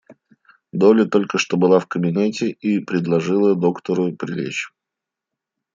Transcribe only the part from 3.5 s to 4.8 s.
доктору прилечь.